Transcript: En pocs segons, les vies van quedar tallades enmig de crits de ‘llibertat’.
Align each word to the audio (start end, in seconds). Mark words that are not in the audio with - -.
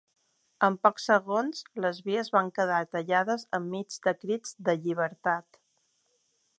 En 0.67 0.77
pocs 0.85 1.03
segons, 1.09 1.59
les 1.85 1.99
vies 2.09 2.33
van 2.37 2.49
quedar 2.57 2.81
tallades 2.95 3.47
enmig 3.59 4.01
de 4.09 4.17
crits 4.25 4.57
de 4.71 4.77
‘llibertat’. 4.83 5.65